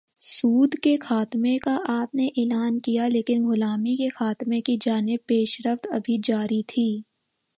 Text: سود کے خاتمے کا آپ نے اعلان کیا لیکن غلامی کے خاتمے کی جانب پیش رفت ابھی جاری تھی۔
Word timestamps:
سود 0.21 0.73
کے 0.83 0.95
خاتمے 1.01 1.57
کا 1.57 1.77
آپ 1.87 2.15
نے 2.15 2.27
اعلان 2.37 2.79
کیا 2.79 3.07
لیکن 3.07 3.45
غلامی 3.45 3.95
کے 3.95 4.09
خاتمے 4.09 4.61
کی 4.61 4.77
جانب 4.81 5.27
پیش 5.27 5.61
رفت 5.65 5.87
ابھی 5.91 6.17
جاری 6.23 6.61
تھی۔ 6.67 7.01